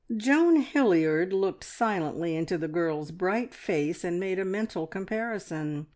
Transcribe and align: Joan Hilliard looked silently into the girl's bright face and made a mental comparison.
Joan 0.17 0.55
Hilliard 0.55 1.31
looked 1.31 1.63
silently 1.63 2.35
into 2.35 2.57
the 2.57 2.67
girl's 2.67 3.11
bright 3.11 3.53
face 3.53 4.03
and 4.03 4.19
made 4.19 4.39
a 4.39 4.45
mental 4.45 4.87
comparison. 4.87 5.85